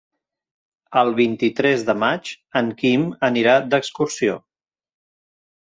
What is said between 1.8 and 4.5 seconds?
de maig en Quim anirà d'excursió.